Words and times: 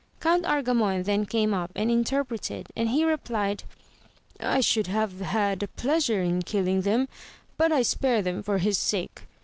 Count 0.19 0.45
Argamon 0.47 1.03
then 1.03 1.27
came 1.27 1.53
up 1.53 1.69
and 1.75 1.91
inter 1.91 2.23
preted; 2.23 2.65
and 2.75 2.89
he 2.89 3.05
replied, 3.05 3.65
I 4.39 4.59
should 4.59 4.87
have 4.87 5.19
had 5.21 5.61
a 5.61 5.67
pleasure 5.67 6.23
in 6.23 6.41
killing 6.41 6.81
them, 6.81 7.07
but 7.55 7.71
I 7.71 7.83
spare 7.83 8.23
them 8.23 8.41
for 8.41 8.57
his 8.57 8.79
sake. 8.79 9.25